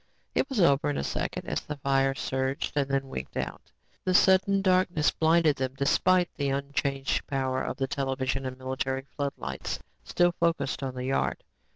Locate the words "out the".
3.37-4.15